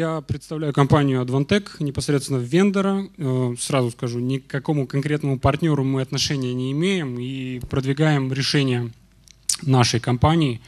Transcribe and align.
Я 0.00 0.22
представляю 0.22 0.72
компанию 0.72 1.20
Advantech, 1.20 1.72
непосредственно 1.78 2.38
вендора. 2.38 3.06
Э, 3.18 3.54
сразу 3.58 3.90
скажу, 3.90 4.18
ни 4.18 4.38
к 4.38 4.46
какому 4.46 4.86
конкретному 4.86 5.38
партнеру 5.38 5.84
мы 5.84 6.00
отношения 6.00 6.54
не 6.54 6.72
имеем 6.72 7.18
и 7.20 7.58
продвигаем 7.68 8.32
решения 8.32 8.90
нашей 9.60 10.00
компании 10.00 10.62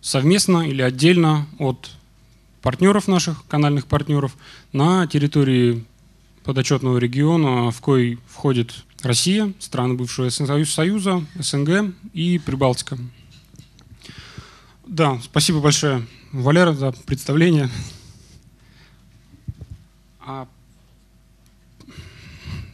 совместно 0.00 0.66
или 0.66 0.80
отдельно 0.80 1.46
от 1.58 1.90
партнеров 2.62 3.06
наших, 3.06 3.46
канальных 3.48 3.86
партнеров, 3.86 4.34
на 4.72 5.06
территории 5.08 5.84
подотчетного 6.42 6.96
региона, 6.96 7.70
в 7.70 7.82
кой 7.82 8.18
входит 8.26 8.72
Россия, 9.02 9.52
страны 9.58 9.92
бывшего 9.92 10.30
Союза, 10.30 11.22
СНГ 11.34 11.94
и 12.14 12.38
Прибалтика. 12.38 12.96
Да, 14.86 15.20
спасибо 15.22 15.60
большое, 15.60 16.06
Валера, 16.32 16.72
за 16.72 16.92
представление. 16.92 17.68
А... 20.26 20.48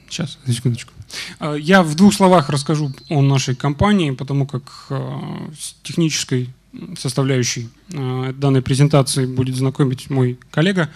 Сейчас, 0.08 0.38
секундочку. 0.46 0.92
А, 1.38 1.54
я 1.54 1.82
в 1.82 1.94
двух 1.94 2.14
словах 2.14 2.48
расскажу 2.48 2.92
о 3.08 3.22
нашей 3.22 3.54
компании, 3.54 4.12
потому 4.12 4.46
как 4.46 4.86
а, 4.90 5.50
с 5.58 5.74
технической 5.82 6.50
составляющей 6.96 7.68
а, 7.92 8.32
данной 8.32 8.62
презентации 8.62 9.26
будет 9.26 9.56
знакомить 9.56 10.10
мой 10.10 10.38
коллега. 10.50 10.90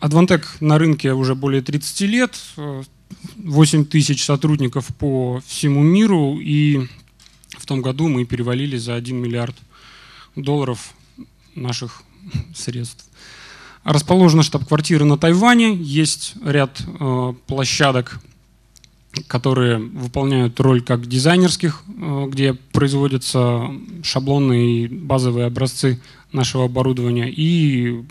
Advantech 0.00 0.44
на 0.60 0.78
рынке 0.78 1.12
уже 1.12 1.34
более 1.34 1.62
30 1.62 2.00
лет, 2.02 2.36
8 3.36 3.84
тысяч 3.84 4.24
сотрудников 4.24 4.88
по 4.96 5.40
всему 5.46 5.80
миру, 5.82 6.38
и 6.40 6.88
в 7.50 7.66
том 7.66 7.82
году 7.82 8.08
мы 8.08 8.24
перевалили 8.24 8.76
за 8.76 8.94
1 8.96 9.16
миллиард 9.16 9.56
долларов 10.34 10.94
наших 11.54 12.02
средств. 12.54 13.06
Расположена 13.84 14.42
штаб-квартира 14.44 15.04
на 15.04 15.18
Тайване, 15.18 15.74
есть 15.74 16.34
ряд 16.44 16.80
э, 16.80 17.34
площадок, 17.46 18.20
которые 19.26 19.78
выполняют 19.78 20.58
роль 20.60 20.82
как 20.82 21.06
дизайнерских, 21.08 21.82
э, 21.88 22.26
где 22.28 22.54
производятся 22.54 23.70
шаблонные 24.04 24.84
и 24.84 24.86
базовые 24.86 25.46
образцы 25.46 26.00
нашего 26.30 26.66
оборудования, 26.66 27.28
и 27.28 28.04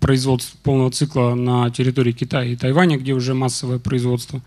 производство 0.00 0.56
полного 0.62 0.90
цикла 0.90 1.34
на 1.34 1.70
территории 1.70 2.12
Китая 2.12 2.44
и 2.44 2.56
Тайваня, 2.56 2.96
где 2.96 3.12
уже 3.12 3.34
массовое 3.34 3.78
производство 3.78 4.42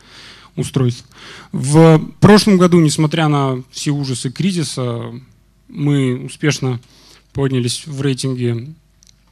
устройств. 0.56 1.06
В 1.52 2.02
прошлом 2.20 2.58
году, 2.58 2.80
несмотря 2.80 3.28
на 3.28 3.64
все 3.72 3.92
ужасы 3.92 4.31
кризиса, 4.31 5.14
мы 5.68 6.25
успешно 6.25 6.80
поднялись 7.34 7.86
в 7.86 8.02
рейтинге 8.02 8.73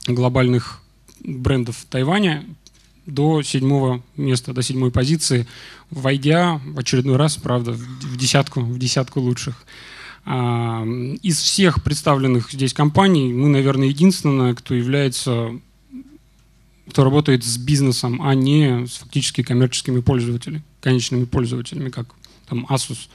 глобальных 0.07 0.81
брендов 1.25 1.85
Тайваня 1.89 2.45
до 3.05 3.41
седьмого 3.43 4.01
места, 4.17 4.53
до 4.53 4.61
седьмой 4.63 4.91
позиции, 4.91 5.47
войдя 5.91 6.59
в 6.65 6.79
очередной 6.79 7.17
раз, 7.17 7.37
правда, 7.37 7.73
в 7.73 8.17
десятку, 8.17 8.61
в 8.61 8.79
десятку 8.79 9.21
лучших. 9.21 9.63
А, 10.25 10.83
из 11.21 11.37
всех 11.39 11.83
представленных 11.83 12.51
здесь 12.51 12.73
компаний 12.73 13.31
мы, 13.31 13.49
наверное, 13.49 13.89
единственная, 13.89 14.55
кто 14.55 14.73
является, 14.73 15.51
кто 16.89 17.03
работает 17.03 17.43
с 17.43 17.57
бизнесом, 17.57 18.21
а 18.23 18.33
не 18.33 18.87
с 18.87 18.97
фактически 18.97 19.43
коммерческими 19.43 20.01
пользователями, 20.01 20.63
конечными 20.81 21.25
пользователями, 21.25 21.89
как 21.89 22.07
там 22.47 22.65
Asus 22.69 23.07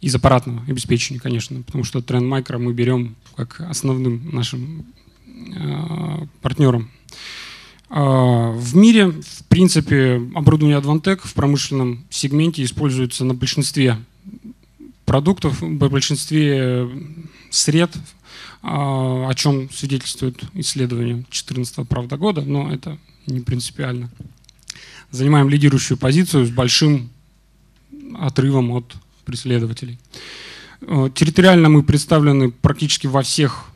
из 0.00 0.14
аппаратного 0.14 0.62
обеспечения, 0.68 1.20
конечно, 1.20 1.62
потому 1.62 1.84
что 1.84 2.00
Trend 2.00 2.28
Micro 2.28 2.58
мы 2.58 2.72
берем 2.72 3.16
как 3.36 3.60
основным 3.60 4.30
нашим 4.32 4.86
э, 5.26 6.26
партнером 6.40 6.84
а, 6.84 6.98
в 7.90 8.76
мире, 8.76 9.10
в 9.10 9.44
принципе, 9.48 10.20
оборудование 10.34 10.78
Advantech 10.78 11.20
в 11.22 11.32
промышленном 11.32 12.04
сегменте 12.10 12.62
используется 12.62 13.24
на 13.24 13.34
большинстве 13.34 13.96
продуктов, 15.06 15.60
в 15.62 15.88
большинстве 15.88 16.86
сред, 17.50 17.90
а, 18.62 19.28
о 19.28 19.34
чем 19.34 19.70
свидетельствует 19.70 20.42
исследование 20.54 21.14
2014 21.14 21.88
правда 21.88 22.16
года, 22.16 22.42
но 22.42 22.72
это 22.72 22.98
не 23.26 23.40
принципиально. 23.40 24.10
Занимаем 25.10 25.48
лидирующую 25.48 25.96
позицию 25.96 26.44
с 26.44 26.50
большим 26.50 27.08
отрывом 28.18 28.72
от 28.72 28.96
преследователей. 29.24 29.98
А, 30.82 31.08
территориально 31.08 31.68
мы 31.68 31.82
представлены 31.82 32.50
практически 32.50 33.06
во 33.06 33.22
всех 33.22 33.70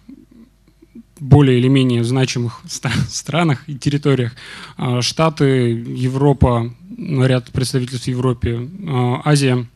более 1.22 1.60
или 1.60 1.69
менее 1.69 2.03
значимых 2.03 2.60
странах 2.66 3.62
и 3.69 3.77
территориях. 3.77 4.33
А, 4.77 5.00
Штаты, 5.03 5.71
Европа, 5.71 6.75
ряд 6.99 7.50
представительств 7.53 8.06
в 8.06 8.10
Европе, 8.10 8.69
а, 8.88 9.22
Азия 9.25 9.66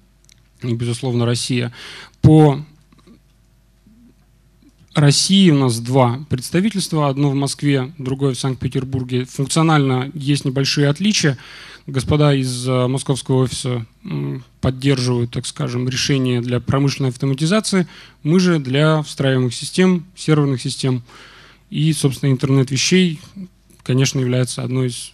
и, 0.62 0.74
безусловно, 0.74 1.24
Россия. 1.24 1.72
По 2.20 2.60
России 4.94 5.50
у 5.50 5.58
нас 5.58 5.78
два 5.78 6.18
представительства, 6.28 7.08
одно 7.08 7.30
в 7.30 7.34
Москве, 7.34 7.92
другое 7.96 8.34
в 8.34 8.38
Санкт-Петербурге. 8.38 9.24
Функционально 9.26 10.10
есть 10.14 10.44
небольшие 10.44 10.88
отличия. 10.88 11.38
Господа 11.86 12.34
из 12.34 12.66
а, 12.68 12.88
московского 12.88 13.44
офиса 13.44 13.86
поддерживают, 14.60 15.30
так 15.30 15.46
скажем, 15.46 15.88
решения 15.88 16.40
для 16.40 16.58
промышленной 16.58 17.10
автоматизации. 17.10 17.86
Мы 18.24 18.40
же 18.40 18.58
для 18.58 19.02
встраиваемых 19.02 19.54
систем, 19.54 20.06
серверных 20.16 20.60
систем– 20.60 21.04
и, 21.70 21.92
собственно, 21.92 22.30
интернет 22.30 22.70
вещей, 22.70 23.20
конечно, 23.82 24.20
является 24.20 24.62
одной 24.62 24.88
из 24.88 25.12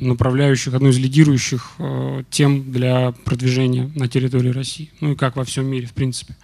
направляющих, 0.00 0.74
одной 0.74 0.90
из 0.90 0.98
лидирующих 0.98 1.72
э, 1.78 2.24
тем 2.30 2.72
для 2.72 3.12
продвижения 3.24 3.90
на 3.94 4.08
территории 4.08 4.50
России, 4.50 4.90
ну 5.00 5.12
и 5.12 5.16
как 5.16 5.36
во 5.36 5.44
всем 5.44 5.66
мире, 5.66 5.86
в 5.86 5.92
принципе. 5.92 6.36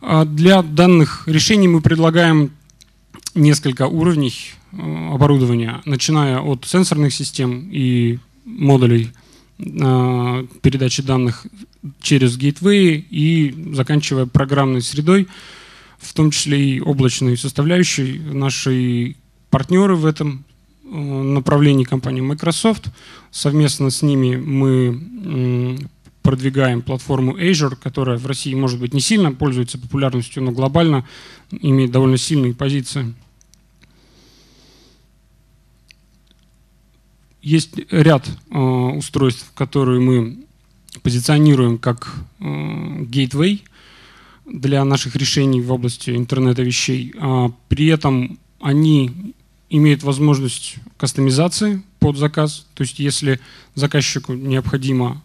А 0.00 0.24
для 0.24 0.62
данных 0.62 1.24
решений 1.26 1.68
мы 1.68 1.80
предлагаем 1.80 2.50
несколько 3.34 3.86
уровней 3.86 4.34
э, 4.72 5.08
оборудования, 5.12 5.80
начиная 5.84 6.38
от 6.40 6.64
сенсорных 6.64 7.12
систем 7.12 7.68
и 7.70 8.18
модулей 8.44 9.10
э, 9.58 10.46
передачи 10.60 11.02
данных 11.02 11.46
через 12.00 12.36
гейтвей 12.36 13.04
и 13.10 13.54
заканчивая 13.74 14.26
программной 14.26 14.82
средой, 14.82 15.28
в 16.02 16.12
том 16.14 16.30
числе 16.30 16.76
и 16.76 16.80
облачной 16.80 17.36
составляющей. 17.36 18.18
Наши 18.18 19.16
партнеры 19.50 19.94
в 19.94 20.04
этом 20.04 20.44
э, 20.84 20.88
направлении 20.96 21.84
компании 21.84 22.20
Microsoft. 22.20 22.90
Совместно 23.30 23.90
с 23.90 24.02
ними 24.02 24.36
мы 24.36 25.78
продвигаем 26.22 26.82
платформу 26.82 27.36
Azure, 27.36 27.76
которая 27.76 28.18
в 28.18 28.26
России, 28.26 28.54
может 28.54 28.78
быть, 28.78 28.94
не 28.94 29.00
сильно 29.00 29.32
пользуется 29.32 29.78
популярностью, 29.78 30.42
но 30.42 30.52
глобально 30.52 31.06
имеет 31.50 31.90
довольно 31.90 32.16
сильные 32.16 32.54
позиции. 32.54 33.14
Есть 37.42 37.74
ряд 37.90 38.28
э, 38.50 38.58
устройств, 38.58 39.50
которые 39.54 40.00
мы 40.00 40.44
позиционируем 41.02 41.78
как 41.78 42.14
э, 42.38 42.44
gateway 42.44 43.62
для 44.52 44.84
наших 44.84 45.16
решений 45.16 45.60
в 45.60 45.72
области 45.72 46.10
интернета 46.10 46.62
вещей. 46.62 47.14
А 47.18 47.50
при 47.68 47.86
этом 47.86 48.38
они 48.60 49.34
имеют 49.70 50.02
возможность 50.02 50.76
кастомизации 50.98 51.82
под 51.98 52.18
заказ. 52.18 52.66
То 52.74 52.82
есть 52.82 52.98
если 52.98 53.40
заказчику 53.74 54.34
необходимо 54.34 55.22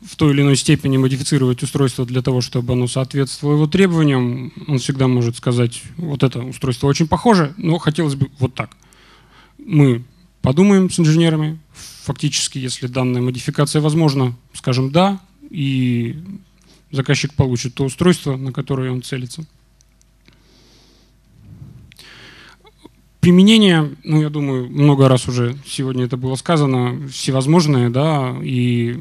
в 0.00 0.14
той 0.14 0.32
или 0.32 0.42
иной 0.42 0.56
степени 0.56 0.96
модифицировать 0.96 1.62
устройство 1.64 2.06
для 2.06 2.22
того, 2.22 2.40
чтобы 2.40 2.74
оно 2.74 2.86
соответствовало 2.86 3.56
его 3.56 3.66
требованиям, 3.66 4.52
он 4.68 4.78
всегда 4.78 5.08
может 5.08 5.36
сказать, 5.36 5.82
вот 5.96 6.22
это 6.22 6.40
устройство 6.40 6.86
очень 6.86 7.08
похоже, 7.08 7.52
но 7.56 7.78
хотелось 7.78 8.14
бы 8.14 8.30
вот 8.38 8.54
так. 8.54 8.76
Мы 9.58 10.04
подумаем 10.40 10.88
с 10.88 11.00
инженерами, 11.00 11.58
фактически, 12.04 12.58
если 12.58 12.86
данная 12.86 13.20
модификация 13.20 13.82
возможна, 13.82 14.36
скажем 14.54 14.92
«да», 14.92 15.20
и 15.50 16.16
заказчик 16.90 17.34
получит 17.34 17.74
то 17.74 17.84
устройство, 17.84 18.36
на 18.36 18.52
которое 18.52 18.90
он 18.90 19.02
целится. 19.02 19.44
Применение, 23.20 23.94
ну, 24.04 24.22
я 24.22 24.30
думаю, 24.30 24.70
много 24.70 25.08
раз 25.08 25.28
уже 25.28 25.56
сегодня 25.66 26.04
это 26.04 26.16
было 26.16 26.36
сказано, 26.36 27.08
всевозможные, 27.08 27.90
да, 27.90 28.34
и 28.42 28.96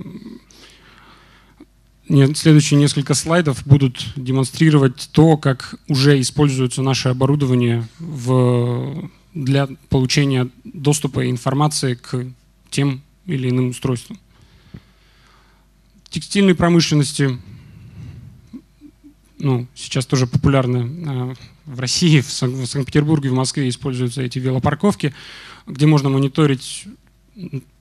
следующие 2.35 2.79
несколько 2.79 3.13
слайдов 3.13 3.65
будут 3.65 4.05
демонстрировать 4.15 5.09
то, 5.11 5.37
как 5.37 5.75
уже 5.87 6.19
используется 6.19 6.81
наше 6.81 7.09
оборудование 7.09 7.87
в, 7.99 9.09
для 9.33 9.67
получения 9.89 10.49
доступа 10.63 11.25
и 11.25 11.29
информации 11.29 11.95
к 11.95 12.25
тем 12.69 13.01
или 13.25 13.49
иным 13.49 13.69
устройствам. 13.69 14.19
Текстильной 16.09 16.55
промышленности 16.55 17.37
ну, 19.39 19.67
сейчас 19.75 20.05
тоже 20.05 20.27
популярны 20.27 20.77
э, 20.77 21.33
в 21.65 21.79
России, 21.79 22.21
в 22.21 22.29
Санкт-Петербурге, 22.29 23.29
в 23.29 23.33
Москве 23.33 23.69
используются 23.69 24.21
эти 24.21 24.39
велопарковки, 24.39 25.13
где 25.65 25.85
можно 25.85 26.09
мониторить 26.09 26.85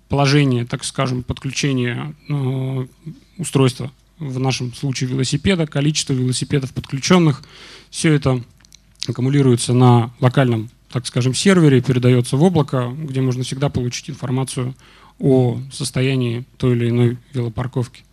положение, 0.08 0.64
так 0.66 0.84
скажем, 0.84 1.22
подключения 1.22 2.14
э, 2.28 2.86
устройства, 3.38 3.90
в 4.18 4.38
нашем 4.38 4.72
случае 4.74 5.10
велосипеда, 5.10 5.66
количество 5.66 6.12
велосипедов 6.12 6.72
подключенных. 6.72 7.42
Все 7.90 8.12
это 8.12 8.42
аккумулируется 9.08 9.72
на 9.72 10.12
локальном, 10.20 10.70
так 10.90 11.06
скажем, 11.06 11.34
сервере, 11.34 11.80
передается 11.80 12.36
в 12.36 12.42
облако, 12.42 12.94
где 12.96 13.20
можно 13.20 13.44
всегда 13.44 13.68
получить 13.68 14.10
информацию 14.10 14.74
о 15.18 15.60
состоянии 15.72 16.44
той 16.58 16.76
или 16.76 16.88
иной 16.90 17.18
велопарковки. 17.32 18.05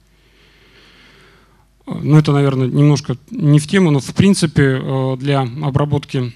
Ну, 1.85 2.18
это, 2.18 2.31
наверное, 2.31 2.68
немножко 2.68 3.18
не 3.30 3.59
в 3.59 3.68
тему, 3.68 3.91
но 3.91 4.00
в 4.00 4.13
принципе 4.13 4.80
э, 4.81 5.18
для 5.18 5.41
обработки 5.41 6.33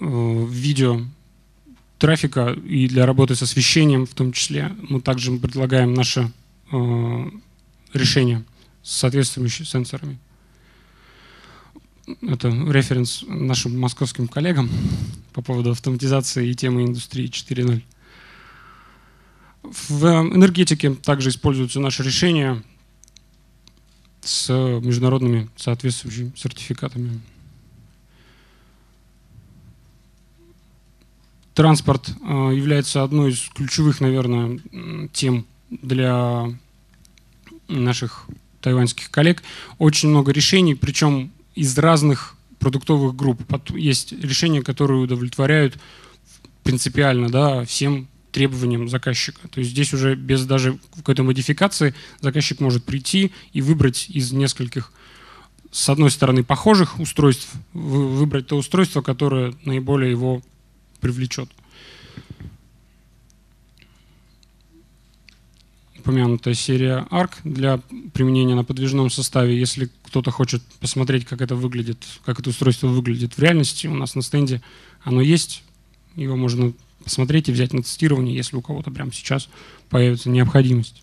э, 0.00 0.46
видео 0.50 1.00
трафика 1.98 2.50
и 2.52 2.86
для 2.86 3.06
работы 3.06 3.34
с 3.34 3.42
освещением 3.42 4.04
в 4.04 4.12
том 4.12 4.32
числе 4.32 4.72
мы 4.90 5.00
также 5.00 5.32
предлагаем 5.32 5.94
наше 5.94 6.30
э, 6.70 7.30
решение 7.94 8.44
с 8.82 8.94
соответствующими 8.96 9.64
сенсорами. 9.64 10.18
Это 12.20 12.48
референс 12.48 13.24
нашим 13.26 13.80
московским 13.80 14.28
коллегам 14.28 14.68
по 15.32 15.40
поводу 15.40 15.70
автоматизации 15.70 16.50
и 16.50 16.54
темы 16.54 16.84
индустрии 16.84 17.30
4.0. 17.30 17.80
В 19.88 20.04
энергетике 20.04 20.94
также 20.94 21.30
используются 21.30 21.80
наши 21.80 22.02
решения– 22.02 22.62
с 24.24 24.48
международными 24.80 25.48
соответствующими 25.56 26.32
сертификатами. 26.36 27.20
Транспорт 31.54 32.08
э, 32.08 32.50
является 32.52 33.04
одной 33.04 33.30
из 33.30 33.40
ключевых, 33.54 34.00
наверное, 34.00 34.58
тем 35.12 35.46
для 35.70 36.52
наших 37.68 38.26
тайваньских 38.60 39.10
коллег. 39.10 39.42
Очень 39.78 40.08
много 40.08 40.32
решений, 40.32 40.74
причем 40.74 41.30
из 41.54 41.76
разных 41.78 42.36
продуктовых 42.58 43.14
групп. 43.14 43.40
Есть 43.70 44.12
решения, 44.12 44.62
которые 44.62 45.00
удовлетворяют 45.00 45.78
принципиально 46.64 47.28
да, 47.28 47.64
всем 47.64 48.08
требованиям 48.34 48.88
заказчика. 48.88 49.46
То 49.48 49.60
есть 49.60 49.70
здесь 49.70 49.94
уже 49.94 50.16
без 50.16 50.44
даже 50.44 50.78
какой-то 50.96 51.22
модификации 51.22 51.94
заказчик 52.20 52.60
может 52.60 52.84
прийти 52.84 53.30
и 53.52 53.62
выбрать 53.62 54.10
из 54.10 54.32
нескольких, 54.32 54.92
с 55.70 55.88
одной 55.88 56.10
стороны, 56.10 56.42
похожих 56.42 56.98
устройств, 56.98 57.48
выбрать 57.72 58.48
то 58.48 58.56
устройство, 58.56 59.02
которое 59.02 59.54
наиболее 59.64 60.10
его 60.10 60.42
привлечет. 61.00 61.48
упомянутая 66.00 66.52
серия 66.52 67.06
ARC 67.10 67.30
для 67.44 67.80
применения 68.12 68.54
на 68.54 68.62
подвижном 68.62 69.08
составе. 69.08 69.58
Если 69.58 69.88
кто-то 70.02 70.30
хочет 70.30 70.62
посмотреть, 70.78 71.24
как 71.24 71.40
это 71.40 71.54
выглядит, 71.54 71.96
как 72.26 72.40
это 72.40 72.50
устройство 72.50 72.88
выглядит 72.88 73.32
в 73.32 73.38
реальности, 73.38 73.86
у 73.86 73.94
нас 73.94 74.14
на 74.14 74.20
стенде 74.20 74.60
оно 75.02 75.22
есть. 75.22 75.62
Его 76.14 76.36
можно 76.36 76.74
посмотреть 77.04 77.48
и 77.48 77.52
взять 77.52 77.72
на 77.72 77.82
тестирование, 77.82 78.34
если 78.34 78.56
у 78.56 78.62
кого-то 78.62 78.90
прямо 78.90 79.12
сейчас 79.12 79.48
появится 79.88 80.30
необходимость. 80.30 81.02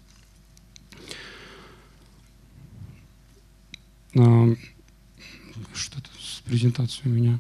А, 4.16 4.56
что-то 5.74 6.10
с 6.20 6.42
презентацией 6.42 7.12
у 7.12 7.14
меня. 7.14 7.40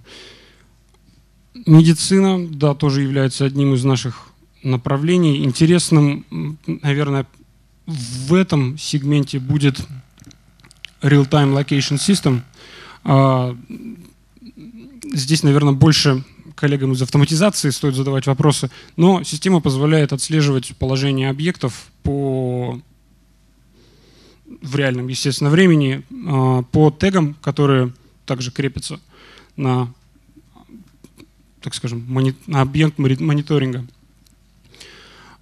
Медицина, 1.65 2.47
да, 2.47 2.73
тоже 2.73 3.01
является 3.01 3.45
одним 3.45 3.73
из 3.73 3.83
наших 3.83 4.29
направлений. 4.63 5.43
Интересным, 5.43 6.57
наверное, 6.65 7.27
в 7.85 8.33
этом 8.33 8.77
сегменте 8.77 9.39
будет 9.39 9.79
Real-Time 11.01 11.53
Location 11.53 11.97
System. 11.97 12.41
А, 13.03 13.57
здесь, 15.11 15.43
наверное, 15.43 15.73
больше 15.73 16.23
коллегам 16.55 16.93
из 16.93 17.01
автоматизации 17.01 17.69
стоит 17.69 17.95
задавать 17.95 18.27
вопросы, 18.27 18.69
но 18.97 19.23
система 19.23 19.61
позволяет 19.61 20.13
отслеживать 20.13 20.75
положение 20.77 21.29
объектов 21.29 21.87
по 22.03 22.79
в 24.61 24.75
реальном, 24.75 25.07
естественно, 25.07 25.49
времени 25.49 26.03
а, 26.27 26.63
по 26.63 26.91
тегам, 26.91 27.35
которые 27.35 27.93
также 28.25 28.51
крепятся 28.51 28.99
на, 29.55 29.93
так 31.61 31.73
скажем, 31.73 32.05
на 32.47 32.61
объект 32.61 32.97
мониторинга. 32.97 33.85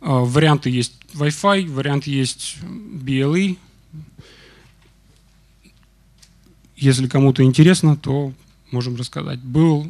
А, 0.01 0.19
варианты 0.19 0.69
есть 0.69 0.94
Wi-Fi, 1.13 1.71
вариант 1.71 2.07
есть 2.07 2.57
BLE. 2.61 3.57
Если 6.75 7.07
кому-то 7.07 7.44
интересно, 7.44 7.97
то 7.97 8.31
можем 8.71 8.95
рассказать. 8.95 9.39
Был 9.39 9.83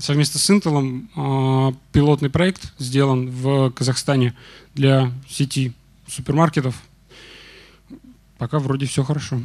совместно 0.00 0.40
с 0.40 0.50
Intel 0.50 1.06
а, 1.16 1.74
пилотный 1.92 2.30
проект 2.30 2.72
сделан 2.78 3.30
в 3.30 3.70
Казахстане 3.70 4.34
для 4.74 5.12
сети 5.28 5.72
супермаркетов. 6.06 6.80
Пока 8.38 8.58
вроде 8.58 8.86
все 8.86 9.02
хорошо. 9.04 9.40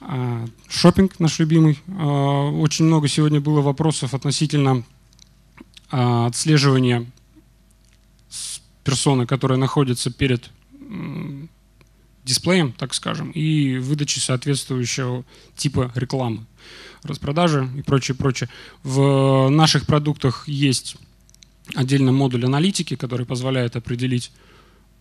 А, 0.00 0.44
шопинг 0.68 1.20
наш 1.20 1.38
любимый. 1.38 1.78
А, 1.88 2.50
очень 2.50 2.86
много 2.86 3.08
сегодня 3.08 3.40
было 3.40 3.60
вопросов 3.60 4.14
относительно 4.14 4.84
отслеживания 5.90 7.06
персоны, 8.82 9.26
которая 9.26 9.58
находится 9.58 10.10
перед 10.10 10.50
дисплеем, 12.24 12.72
так 12.72 12.94
скажем, 12.94 13.30
и 13.30 13.78
выдачи 13.78 14.18
соответствующего 14.18 15.24
типа 15.56 15.90
рекламы, 15.94 16.46
распродажи 17.02 17.68
и 17.76 17.82
прочее, 17.82 18.16
прочее. 18.16 18.48
В 18.82 19.48
наших 19.48 19.86
продуктах 19.86 20.46
есть 20.48 20.96
отдельно 21.74 22.12
модуль 22.12 22.44
аналитики, 22.44 22.96
который 22.96 23.26
позволяет 23.26 23.76
определить 23.76 24.30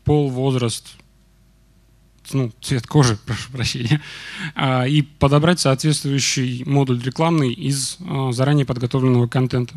пол, 0.04 0.30
возраст, 0.30 0.96
ну, 2.34 2.52
цвет 2.62 2.88
кожи, 2.88 3.18
прошу 3.26 3.52
прощения, 3.52 4.02
а, 4.56 4.88
и 4.88 5.02
подобрать 5.02 5.60
соответствующий 5.60 6.64
модуль 6.66 7.02
рекламный 7.02 7.54
из 7.54 7.98
а, 8.00 8.32
заранее 8.32 8.66
подготовленного 8.66 9.28
контента. 9.28 9.76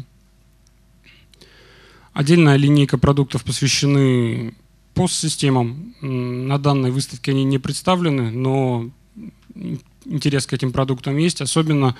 Отдельная 2.12 2.56
линейка 2.56 2.96
продуктов 2.96 3.42
посвящены 3.42 4.54
POS-системам. 4.94 5.94
На 6.00 6.58
данной 6.58 6.90
выставке 6.90 7.32
они 7.32 7.44
не 7.44 7.58
представлены, 7.58 8.30
но 8.30 8.90
интерес 10.04 10.46
к 10.46 10.52
этим 10.52 10.72
продуктам 10.72 11.16
есть, 11.16 11.40
особенно 11.40 11.96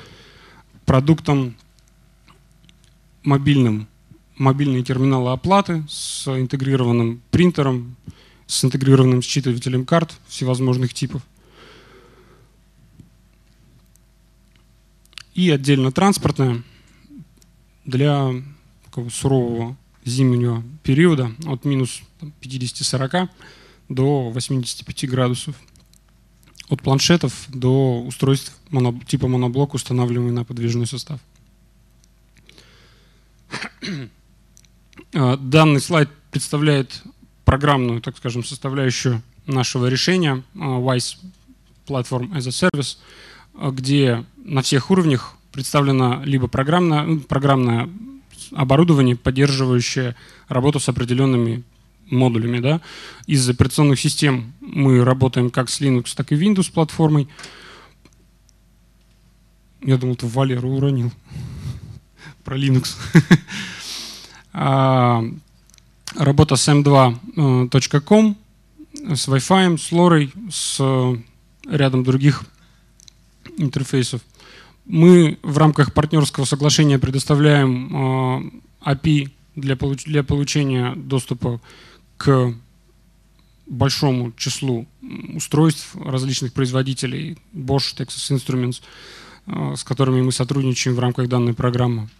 продуктам 0.85 1.57
мобильным. 3.23 3.89
Мобильные 4.37 4.83
терминалы 4.83 5.31
оплаты 5.31 5.85
с 5.89 6.27
интегрированным 6.27 7.23
принтером, 7.31 7.97
с 8.47 8.65
интегрированным 8.65 9.21
считывателем 9.21 9.85
карт 9.85 10.13
всевозможных 10.27 10.93
типов. 10.93 11.23
И 15.35 15.51
отдельно 15.51 15.93
транспортная 15.93 16.63
для 17.85 18.33
сурового 19.11 19.77
зимнего 20.05 20.63
периода 20.83 21.33
от 21.47 21.65
минус 21.65 22.03
50-40 22.41 23.29
до 23.89 24.31
85 24.31 25.09
градусов. 25.09 25.55
От 26.69 26.83
планшетов 26.83 27.47
до 27.49 28.03
устройств 28.03 28.57
моно, 28.71 28.99
типа 29.07 29.29
моноблок, 29.29 29.75
устанавливаемый 29.75 30.33
на 30.33 30.45
подвижной 30.45 30.87
состав. 30.87 31.21
А, 35.17 35.37
данный 35.37 35.81
слайд 35.81 36.09
представляет 36.31 37.03
программную, 37.45 38.01
так 38.01 38.17
скажем, 38.17 38.43
составляющую 38.43 39.23
нашего 39.47 39.87
решения 39.87 40.43
а, 40.55 40.81
WISE 40.81 41.19
Platform 41.87 42.33
as 42.33 42.49
a 42.49 42.69
Service, 42.69 42.97
а, 43.55 43.71
где 43.71 44.25
на 44.37 44.63
всех 44.63 44.91
уровнях 44.91 45.37
представлена 45.53 46.23
либо 46.25 46.49
программная, 46.49 47.05
ну, 47.05 47.21
программная 47.21 47.89
оборудование, 48.55 49.17
поддерживающее 49.17 50.15
работу 50.49 50.81
с 50.81 50.89
определенными 50.89 51.65
модулями. 52.11 52.61
Да? 52.61 52.81
Из 53.27 53.49
операционных 53.49 54.01
систем 54.01 54.53
мы 54.61 55.05
работаем 55.05 55.51
как 55.51 55.69
с 55.69 55.81
Linux, 55.81 56.15
так 56.15 56.33
и 56.33 56.37
Windows 56.37 56.73
платформой. 56.73 57.29
Я 59.83 59.99
думал, 59.99 60.17
ты 60.17 60.27
Валеру 60.27 60.71
уронил 60.71 61.13
про 62.45 62.57
Linux. 62.57 62.97
А, 64.57 65.25
работа 66.15 66.55
с 66.55 66.69
m2.com, 66.69 68.37
с 69.17 69.29
Wi-Fi, 69.29 69.77
с 69.77 69.91
LoRa, 69.91 70.31
с 70.49 71.19
рядом 71.69 72.05
других 72.05 72.45
интерфейсов. 73.57 74.21
Мы 74.85 75.39
в 75.43 75.57
рамках 75.59 75.95
партнерского 75.95 76.45
соглашения 76.45 76.99
предоставляем 76.99 78.63
API 78.85 79.31
для, 79.57 79.77
получ 79.77 80.05
для 80.05 80.23
получения 80.23 80.95
доступа 80.95 81.61
к 82.17 82.55
большому 83.67 84.33
числу 84.33 84.87
устройств 85.35 85.97
различных 85.97 86.53
производителей 86.53 87.39
Bosch, 87.55 87.97
Texas 87.97 88.31
Instruments, 88.31 88.83
с 89.77 89.85
которыми 89.85 90.21
мы 90.21 90.33
сотрудничаем 90.33 90.97
в 90.97 91.01
рамках 91.01 91.29
данной 91.29 91.55
программы. 91.55 92.11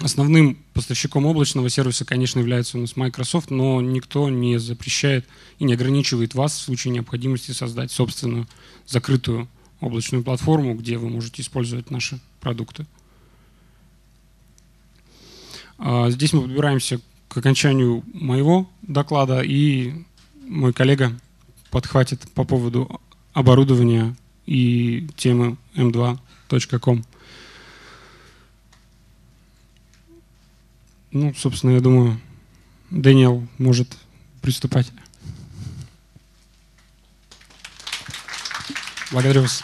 Основным 0.00 0.58
поставщиком 0.72 1.26
облачного 1.26 1.68
сервиса, 1.68 2.06
конечно, 2.06 2.38
является 2.38 2.78
у 2.78 2.80
нас 2.80 2.96
Microsoft, 2.96 3.50
но 3.50 3.82
никто 3.82 4.30
не 4.30 4.58
запрещает 4.58 5.26
и 5.58 5.64
не 5.64 5.74
ограничивает 5.74 6.34
вас 6.34 6.54
в 6.54 6.62
случае 6.62 6.94
необходимости 6.94 7.50
создать 7.50 7.92
собственную 7.92 8.48
закрытую 8.86 9.48
облачную 9.82 10.22
платформу, 10.22 10.74
где 10.74 10.96
вы 10.96 11.10
можете 11.10 11.42
использовать 11.42 11.90
наши 11.90 12.20
продукты. 12.40 12.86
А, 15.76 16.08
здесь 16.10 16.32
мы 16.32 16.42
подбираемся 16.42 17.00
к 17.28 17.36
окончанию 17.36 18.04
моего 18.14 18.70
доклада, 18.82 19.42
и 19.42 19.92
мой 20.46 20.72
коллега 20.72 21.18
подхватит 21.70 22.20
по 22.32 22.44
поводу 22.44 23.00
оборудования 23.32 24.14
и 24.46 25.08
темы 25.16 25.56
m2.com. 25.74 27.04
Ну, 31.10 31.34
собственно, 31.34 31.72
я 31.72 31.80
думаю, 31.80 32.20
Дэниел 32.90 33.46
может 33.58 33.96
приступать. 34.40 34.92
Благодарю 39.10 39.42
вас. 39.42 39.62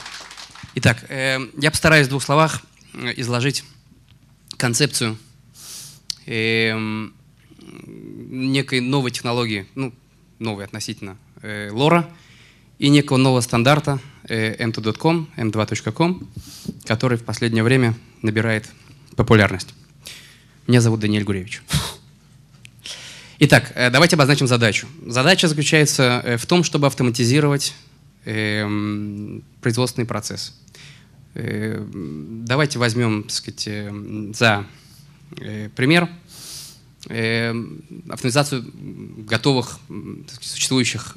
Итак, 0.80 1.06
э, 1.08 1.40
я 1.60 1.72
постараюсь 1.72 2.06
в 2.06 2.10
двух 2.10 2.22
словах 2.22 2.62
э, 2.94 3.12
изложить 3.16 3.64
концепцию 4.56 5.18
э, 6.24 6.72
некой 8.28 8.80
новой 8.80 9.10
технологии, 9.10 9.66
ну, 9.74 9.92
новой 10.38 10.66
относительно, 10.66 11.16
лора 11.42 12.08
и 12.78 12.90
некого 12.90 13.16
нового 13.16 13.40
стандарта 13.40 13.98
э, 14.28 14.54
m2.com, 14.64 15.28
m2.com, 15.36 16.28
который 16.84 17.18
в 17.18 17.24
последнее 17.24 17.64
время 17.64 17.96
набирает 18.22 18.68
популярность. 19.16 19.74
Меня 20.68 20.80
зовут 20.80 21.00
Даниэль 21.00 21.24
Гуревич. 21.24 21.60
Итак, 23.40 23.72
давайте 23.74 24.14
обозначим 24.14 24.46
задачу. 24.46 24.86
Задача 25.04 25.48
заключается 25.48 26.36
в 26.38 26.46
том, 26.46 26.62
чтобы 26.62 26.86
автоматизировать 26.86 27.74
производственный 29.60 30.06
процесс. 30.06 30.54
Э, 31.38 31.80
давайте 31.88 32.80
возьмем, 32.80 33.22
так 33.22 33.32
сказать, 33.32 33.68
э, 33.68 33.92
за 34.34 34.66
э, 35.40 35.68
пример 35.74 36.08
автоматизацию 38.10 38.70
готовых 39.24 39.78
сказать, 39.88 40.42
существующих 40.42 41.16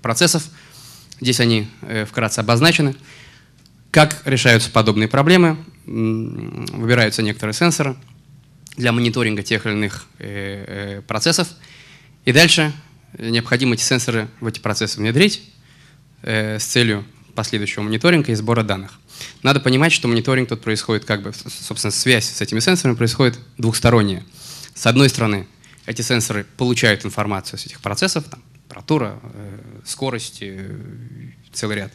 процессов. 0.00 0.48
Здесь 1.20 1.40
они 1.40 1.66
вкратце 2.06 2.38
обозначены. 2.38 2.94
Как 3.90 4.22
решаются 4.24 4.70
подобные 4.70 5.08
проблемы? 5.08 5.58
Выбираются 5.84 7.22
некоторые 7.22 7.54
сенсоры 7.54 7.96
для 8.76 8.92
мониторинга 8.92 9.42
тех 9.42 9.66
или 9.66 9.72
иных 9.72 10.06
процессов. 11.06 11.48
И 12.24 12.32
дальше 12.32 12.72
необходимо 13.18 13.74
эти 13.74 13.82
сенсоры 13.82 14.28
в 14.40 14.46
эти 14.46 14.60
процессы 14.60 14.98
внедрить 15.00 15.42
с 16.22 16.64
целью 16.64 17.04
последующего 17.40 17.82
мониторинга 17.82 18.32
и 18.32 18.34
сбора 18.34 18.62
данных. 18.62 19.00
Надо 19.42 19.60
понимать, 19.60 19.92
что 19.92 20.08
мониторинг 20.08 20.50
тут 20.50 20.60
происходит, 20.60 21.06
как 21.06 21.22
бы, 21.22 21.32
собственно, 21.32 21.90
связь 21.90 22.28
с 22.28 22.42
этими 22.42 22.60
сенсорами 22.60 22.96
происходит 22.96 23.38
двухсторонняя. 23.56 24.22
С 24.74 24.84
одной 24.84 25.08
стороны, 25.08 25.46
эти 25.86 26.02
сенсоры 26.02 26.44
получают 26.58 27.06
информацию 27.06 27.58
с 27.58 27.64
этих 27.64 27.80
процессов, 27.80 28.24
там, 28.30 28.42
температура, 28.62 29.18
скорость, 29.86 30.42
целый 31.54 31.76
ряд. 31.76 31.92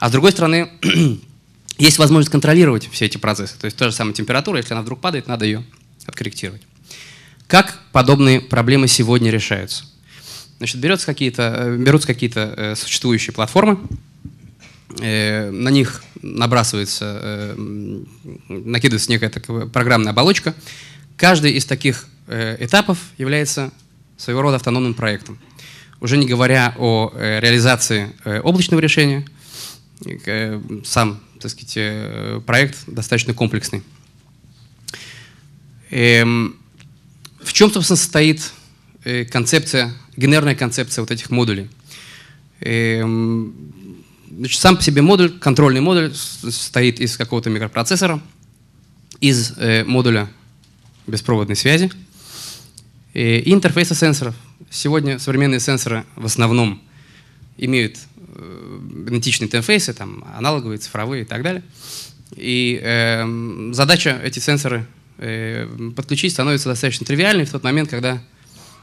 А 0.00 0.10
с 0.10 0.12
другой 0.12 0.32
стороны, 0.32 0.70
есть 1.78 1.96
возможность 1.96 2.30
контролировать 2.30 2.86
все 2.92 3.06
эти 3.06 3.16
процессы. 3.16 3.58
То 3.58 3.64
есть 3.64 3.78
та 3.78 3.88
же 3.88 3.92
самая 3.96 4.12
температура, 4.12 4.58
если 4.58 4.74
она 4.74 4.82
вдруг 4.82 5.00
падает, 5.00 5.28
надо 5.28 5.46
ее 5.46 5.64
откорректировать. 6.04 6.60
Как 7.46 7.80
подобные 7.90 8.42
проблемы 8.42 8.86
сегодня 8.86 9.30
решаются? 9.30 9.86
Значит, 10.58 10.80
берется 10.80 11.06
какие-то, 11.06 11.54
э, 11.56 11.76
берутся 11.76 12.06
какие-то 12.06 12.54
э, 12.56 12.74
существующие 12.74 13.34
платформы, 13.34 13.74
э, 13.74 14.28
на 14.88 15.70
них 15.70 16.04
набрасывается, 16.22 17.54
накидывается 18.48 19.10
некая 19.10 19.30
такая 19.30 19.66
программная 19.66 20.12
оболочка. 20.12 20.54
Каждый 21.16 21.52
из 21.52 21.64
таких 21.64 22.06
этапов 22.28 22.98
является 23.18 23.72
своего 24.16 24.42
рода 24.42 24.56
автономным 24.56 24.94
проектом. 24.94 25.38
Уже 26.00 26.16
не 26.16 26.26
говоря 26.26 26.74
о 26.78 27.12
реализации 27.16 28.12
облачного 28.42 28.80
решения, 28.80 29.24
Э, 30.26 30.60
сам, 30.84 31.20
так 31.40 31.50
сказать, 31.50 31.74
э, 31.76 32.40
проект 32.46 32.78
достаточно 32.86 33.32
комплексный. 33.34 33.82
Эм, 35.90 36.56
в 37.42 37.52
чем, 37.52 37.70
собственно, 37.70 37.96
состоит 37.96 38.52
э, 39.04 39.24
концепция, 39.24 39.92
генерная 40.16 40.54
концепция 40.54 41.02
вот 41.02 41.10
этих 41.10 41.30
модулей? 41.30 41.68
Значит, 44.36 44.60
сам 44.60 44.76
по 44.76 44.82
себе 44.82 45.02
модуль, 45.02 45.38
контрольный 45.38 45.80
модуль, 45.80 46.12
состоит 46.14 47.00
из 47.00 47.16
какого-то 47.16 47.50
микропроцессора, 47.50 48.20
из 49.20 49.54
модуля 49.86 50.28
беспроводной 51.06 51.56
связи 51.56 51.90
и 53.12 53.42
интерфейса 53.52 53.94
сенсоров. 53.94 54.34
Сегодня 54.70 55.18
современные 55.18 55.60
сенсоры 55.60 56.04
в 56.16 56.26
основном 56.26 56.82
имеют 57.56 57.98
идентичные 59.06 59.46
интерфейсы, 59.46 59.92
там, 59.92 60.24
аналоговые, 60.36 60.78
цифровые 60.78 61.22
и 61.22 61.24
так 61.24 61.42
далее. 61.42 61.62
И 62.36 62.80
э, 62.82 63.70
задача 63.72 64.20
эти 64.24 64.40
сенсоры 64.40 64.86
э, 65.18 65.68
подключить 65.94 66.32
становится 66.32 66.68
достаточно 66.68 67.06
тривиальной 67.06 67.44
в 67.44 67.50
тот 67.50 67.62
момент, 67.62 67.90
когда 67.90 68.22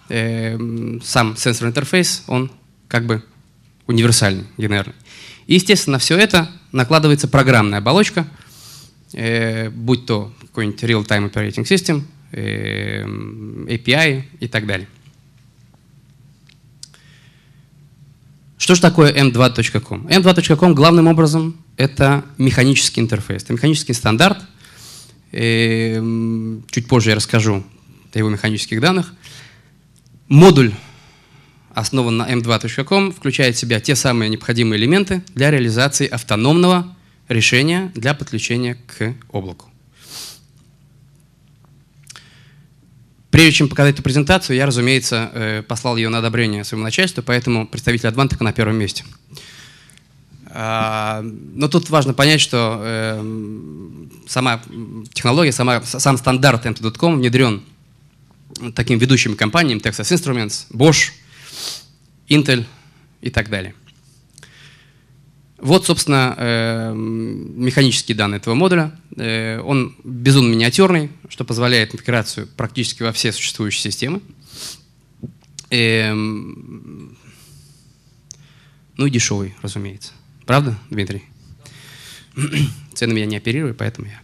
э, 0.09 0.57
сам 1.03 1.35
сенсорный 1.35 1.71
интерфейс, 1.71 2.23
он 2.27 2.51
как 2.87 3.05
бы 3.05 3.23
универсальный, 3.87 4.45
генерный. 4.57 4.93
Естественно, 5.51 5.99
все 5.99 6.17
это 6.17 6.49
накладывается 6.71 7.27
программная 7.27 7.79
оболочка, 7.79 8.25
э, 9.11 9.69
будь 9.69 10.05
то 10.05 10.33
какой-нибудь 10.39 10.81
real-time 10.81 11.29
operating 11.29 11.65
system, 11.65 12.03
э, 12.31 13.03
API 13.03 14.23
и 14.39 14.47
так 14.47 14.65
далее. 14.65 14.87
Что 18.57 18.75
же 18.75 18.81
такое 18.81 19.11
m2.com? 19.11 20.07
m2.com 20.07 20.73
главным 20.73 21.07
образом 21.07 21.57
это 21.75 22.23
механический 22.37 23.01
интерфейс, 23.01 23.43
это 23.43 23.51
механический 23.51 23.93
стандарт. 23.93 24.37
Эм, 25.33 26.63
чуть 26.71 26.87
позже 26.87 27.09
я 27.09 27.17
расскажу 27.17 27.65
о 28.13 28.17
его 28.17 28.29
механических 28.29 28.79
данных. 28.79 29.13
Модуль, 30.29 30.71
основан 31.73 32.17
на 32.17 32.31
m2.com, 32.31 33.11
включает 33.11 33.55
в 33.55 33.59
себя 33.59 33.79
те 33.79 33.95
самые 33.95 34.29
необходимые 34.29 34.79
элементы 34.79 35.23
для 35.33 35.51
реализации 35.51 36.07
автономного 36.07 36.95
решения 37.27 37.91
для 37.95 38.13
подключения 38.13 38.77
к 38.87 39.15
облаку. 39.31 39.71
Прежде 43.31 43.53
чем 43.53 43.69
показать 43.69 43.95
эту 43.95 44.03
презентацию, 44.03 44.57
я, 44.57 44.65
разумеется, 44.65 45.31
э, 45.33 45.63
послал 45.65 45.95
ее 45.95 46.09
на 46.09 46.17
одобрение 46.17 46.65
своему 46.65 46.83
начальству, 46.83 47.23
поэтому 47.23 47.65
представитель 47.65 48.09
Адвантека 48.09 48.43
на 48.43 48.51
первом 48.51 48.75
месте. 48.75 49.05
А, 50.53 51.21
но 51.23 51.69
тут 51.69 51.89
важно 51.89 52.13
понять, 52.13 52.41
что 52.41 52.81
э, 52.83 54.05
сама 54.27 54.61
технология, 55.13 55.53
сама, 55.53 55.81
сам 55.81 56.17
стандарт 56.17 56.65
M2.com 56.65 57.15
внедрен 57.15 57.63
таким 58.75 58.99
ведущими 58.99 59.35
компаниями 59.35 59.79
Texas 59.79 60.13
Instruments, 60.13 60.65
Bosch, 60.73 61.11
Intel 62.27 62.65
и 63.21 63.29
так 63.29 63.49
далее. 63.49 63.75
Вот, 65.61 65.85
собственно, 65.85 66.33
э, 66.37 66.93
механические 66.95 68.17
данные 68.17 68.37
этого 68.37 68.55
модуля. 68.55 68.91
Э, 69.15 69.59
он 69.59 69.95
безумно 70.03 70.51
миниатюрный, 70.51 71.11
что 71.29 71.45
позволяет 71.45 71.93
интеграцию 71.93 72.47
практически 72.47 73.03
во 73.03 73.11
все 73.11 73.31
существующие 73.31 73.91
системы. 73.91 74.21
Эм, 75.69 77.15
ну 78.97 79.05
и 79.05 79.11
дешевый, 79.11 79.53
разумеется. 79.61 80.13
Правда, 80.47 80.77
Дмитрий? 80.89 81.23
Цены 82.95 83.13
меня 83.13 83.27
не 83.27 83.37
оперируют, 83.37 83.77
поэтому 83.77 84.07
я... 84.07 84.19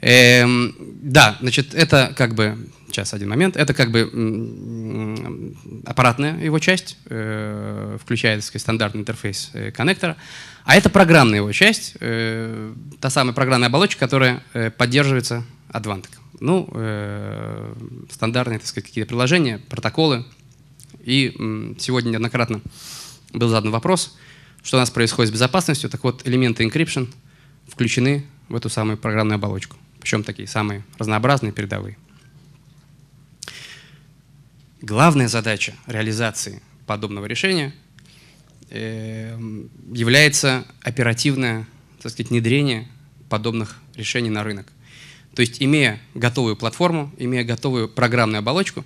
Эм, 0.00 0.74
да, 1.02 1.36
значит, 1.40 1.74
это 1.74 2.12
как 2.16 2.34
бы, 2.34 2.56
сейчас 2.88 3.12
один 3.12 3.28
момент, 3.28 3.56
это 3.56 3.74
как 3.74 3.90
бы 3.90 4.02
аппаратная 5.86 6.42
его 6.42 6.58
часть, 6.58 6.96
э, 7.06 7.98
включая 8.00 8.40
сказать, 8.40 8.62
стандартный 8.62 9.02
интерфейс 9.02 9.50
э, 9.52 9.70
коннектора, 9.70 10.16
а 10.64 10.76
это 10.76 10.88
программная 10.88 11.36
его 11.36 11.52
часть, 11.52 11.96
э, 12.00 12.72
та 13.00 13.10
самая 13.10 13.34
программная 13.34 13.68
оболочка, 13.68 14.00
которая 14.00 14.42
э, 14.54 14.70
поддерживается 14.70 15.44
Advantec. 15.68 16.10
Ну, 16.40 16.66
э, 16.72 17.74
стандартные, 18.10 18.58
так 18.58 18.68
сказать, 18.68 18.88
какие-то 18.88 19.08
приложения, 19.08 19.58
протоколы. 19.68 20.24
И 21.04 21.34
м, 21.38 21.76
сегодня 21.78 22.12
неоднократно 22.12 22.62
был 23.34 23.48
задан 23.48 23.70
вопрос, 23.70 24.16
что 24.62 24.78
у 24.78 24.80
нас 24.80 24.90
происходит 24.90 25.30
с 25.30 25.32
безопасностью. 25.32 25.90
Так 25.90 26.02
вот, 26.02 26.26
элементы 26.26 26.64
encryption 26.64 27.08
включены 27.68 28.24
в 28.48 28.56
эту 28.56 28.70
самую 28.70 28.96
программную 28.96 29.36
оболочку 29.36 29.76
причем 30.00 30.24
такие 30.24 30.48
самые 30.48 30.84
разнообразные, 30.98 31.52
передовые. 31.52 31.96
Главная 34.82 35.28
задача 35.28 35.74
реализации 35.86 36.62
подобного 36.86 37.26
решения 37.26 37.74
э, 38.70 39.36
является 39.92 40.64
оперативное 40.82 41.66
так 42.00 42.12
сказать, 42.12 42.30
внедрение 42.30 42.88
подобных 43.28 43.76
решений 43.94 44.30
на 44.30 44.42
рынок. 44.42 44.66
То 45.34 45.42
есть, 45.42 45.62
имея 45.62 46.00
готовую 46.14 46.56
платформу, 46.56 47.12
имея 47.18 47.44
готовую 47.44 47.88
программную 47.88 48.40
оболочку, 48.40 48.84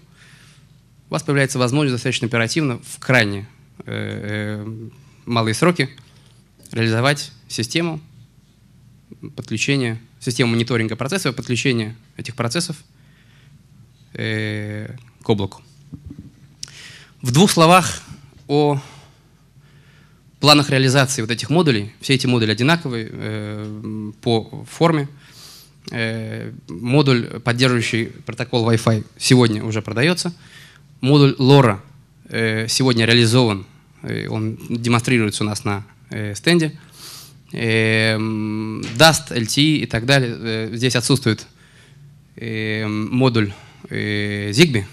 у 1.09 1.13
вас 1.13 1.23
появляется 1.23 1.59
возможность 1.59 1.95
достаточно 1.95 2.27
оперативно, 2.27 2.79
в 2.79 2.99
крайне 2.99 3.47
э, 3.87 4.65
э, 4.67 4.89
малые 5.27 5.55
сроки, 5.55 5.89
реализовать 6.73 7.33
систему 7.49 8.01
подключения 9.37 10.01
систему 10.25 10.53
мониторинга 10.53 10.97
процессов 10.97 11.35
и 11.35 11.37
подключения 11.37 11.97
этих 12.17 12.35
процессов 12.35 12.77
э, 14.15 14.97
к 15.23 15.29
облаку. 15.29 15.63
В 17.21 17.31
двух 17.31 17.51
словах 17.51 18.03
о 18.49 18.81
планах 20.41 20.71
реализации 20.71 21.23
вот 21.23 21.31
этих 21.31 21.51
модулей. 21.51 21.93
Все 22.01 22.15
эти 22.15 22.27
модули 22.27 22.53
одинаковые 22.53 23.09
э, 23.11 24.13
по 24.23 24.65
форме. 24.71 25.09
Э, 25.91 26.53
модуль, 26.69 27.41
поддерживающий 27.41 28.07
протокол 28.07 28.69
Wi-Fi, 28.71 29.05
сегодня 29.19 29.63
уже 29.63 29.83
продается. 29.83 30.35
Модуль 31.01 31.37
LoRa 31.39 31.81
сегодня 32.69 33.05
реализован. 33.05 33.67
Он 34.03 34.59
демонстрируется 34.71 35.45
у 35.45 35.47
нас 35.47 35.65
на 35.65 35.85
стенде. 36.35 36.79
Эм, 37.57 38.81
Dust, 38.97 39.31
LTE 39.31 39.77
и 39.79 39.87
так 39.87 40.07
далее. 40.07 40.37
Э, 40.37 40.71
здесь 40.73 40.97
отсутствует 40.97 41.47
эм, 42.35 43.09
модуль 43.15 43.53
э, 43.91 44.51
Zigbee, 44.51 44.85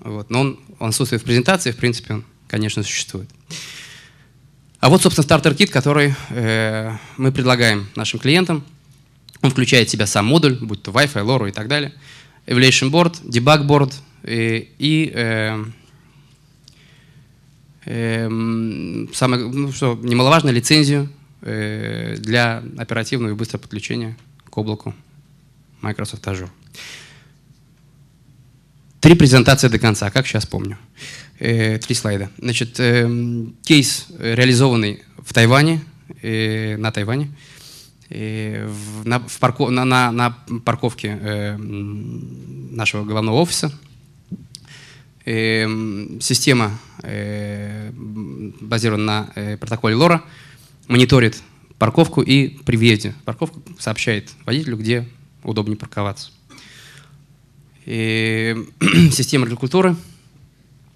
вот, 0.00 0.28
но 0.28 0.40
он, 0.40 0.60
он 0.78 0.90
отсутствует 0.90 1.22
в 1.22 1.24
презентации, 1.24 1.70
в 1.70 1.76
принципе, 1.76 2.14
он, 2.14 2.24
конечно, 2.48 2.82
существует. 2.82 3.30
А 4.80 4.90
вот, 4.90 5.00
собственно, 5.00 5.22
стартер-кит, 5.22 5.70
который 5.70 6.14
э, 6.28 6.92
мы 7.16 7.32
предлагаем 7.32 7.88
нашим 7.96 8.20
клиентам. 8.20 8.62
Он 9.40 9.50
включает 9.50 9.88
в 9.88 9.90
себя 9.90 10.06
сам 10.06 10.26
модуль, 10.26 10.58
будь 10.60 10.82
то 10.82 10.90
Wi-Fi, 10.90 11.24
LoRa 11.24 11.48
и 11.48 11.52
так 11.52 11.66
далее, 11.66 11.94
Evaluation 12.46 12.90
Board, 12.90 13.22
Debug 13.24 13.66
Board 13.66 13.94
и, 14.24 14.68
и 14.78 15.12
э, 15.14 15.64
э, 17.86 18.28
самое, 19.14 19.48
ну, 19.48 19.72
что 19.72 19.98
немаловажно, 20.02 20.50
лицензию 20.50 21.08
Э, 21.08 21.21
для 21.42 22.62
оперативного 22.78 23.32
и 23.32 23.34
быстрого 23.34 23.62
подключения 23.62 24.16
к 24.48 24.56
облаку 24.56 24.94
Microsoft 25.80 26.24
Azure. 26.26 26.48
Три 29.00 29.14
презентации 29.16 29.66
до 29.68 29.80
конца, 29.80 30.10
как 30.10 30.26
сейчас 30.26 30.46
помню. 30.46 30.78
Э, 31.40 31.78
три 31.78 31.94
слайда. 31.96 32.30
Значит, 32.38 32.78
э, 32.78 33.08
кейс 33.64 34.06
реализованный 34.18 35.02
в 35.18 35.32
Тайване, 35.34 35.80
на 36.22 36.92
Тайване, 36.92 37.32
на, 38.10 39.18
в 39.26 39.38
парко, 39.40 39.70
на, 39.70 39.84
на, 39.84 40.12
на 40.12 40.30
парковке 40.64 41.56
нашего 41.56 43.04
главного 43.04 43.36
офиса. 43.40 43.72
Система 45.24 46.78
базирована 48.60 49.32
на 49.34 49.56
протоколе 49.56 49.96
LoRa– 49.96 50.20
мониторит 50.92 51.42
парковку 51.78 52.20
и 52.20 52.48
при 52.48 52.76
въезде 52.76 53.12
в 53.22 53.24
парковку 53.24 53.62
сообщает 53.78 54.30
водителю, 54.44 54.76
где 54.76 55.08
удобнее 55.42 55.76
парковаться. 55.76 56.30
И 57.86 58.54
система 59.10 59.46
агрикультуры, 59.46 59.96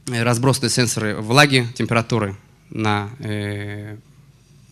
э, 0.06 0.22
разбросанные 0.22 0.70
сенсоры 0.70 1.16
влаги, 1.16 1.66
температуры 1.74 2.36
на 2.70 3.10
э, 3.20 3.96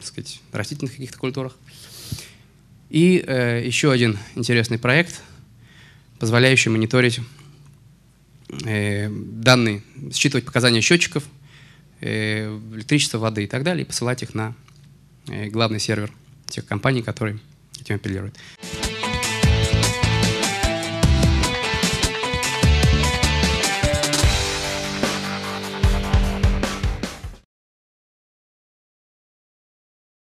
сказать, 0.00 0.40
растительных 0.52 0.92
каких-то 0.92 1.18
культурах. 1.18 1.56
И 2.90 3.24
э, 3.26 3.62
еще 3.64 3.90
один 3.90 4.18
интересный 4.34 4.78
проект, 4.78 5.22
позволяющий 6.18 6.68
мониторить 6.68 7.20
э, 8.64 9.08
данные, 9.10 9.82
считывать 10.12 10.44
показания 10.44 10.82
счетчиков, 10.82 11.24
э, 12.00 12.46
электричества, 12.74 13.18
воды 13.18 13.44
и 13.44 13.46
так 13.46 13.64
далее, 13.64 13.84
и 13.84 13.86
посылать 13.86 14.22
их 14.22 14.34
на 14.34 14.54
главный 15.26 15.80
сервер 15.80 16.12
тех 16.46 16.66
компаний, 16.66 17.02
которые 17.02 17.38
этим 17.80 17.96
апеллируют. 17.96 18.36